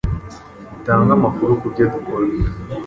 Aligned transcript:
Dutange 0.71 1.11
amakuru 1.17 1.51
ku 1.59 1.65
byo 1.73 1.83
dukora 1.93 2.25